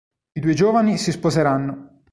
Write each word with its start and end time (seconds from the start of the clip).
I 0.33 0.39
due 0.39 0.55
giovani 0.55 0.97
si 0.97 1.11
sposeranno. 1.11 1.99